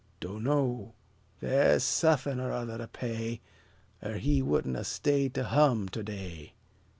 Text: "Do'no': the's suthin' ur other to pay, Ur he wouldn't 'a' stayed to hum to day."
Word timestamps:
"Do'no': 0.19 0.95
the's 1.41 1.83
suthin' 1.83 2.39
ur 2.39 2.51
other 2.51 2.79
to 2.79 2.87
pay, 2.87 3.39
Ur 4.03 4.15
he 4.17 4.41
wouldn't 4.41 4.75
'a' 4.75 4.83
stayed 4.83 5.35
to 5.35 5.43
hum 5.43 5.89
to 5.89 6.01
day." 6.01 6.53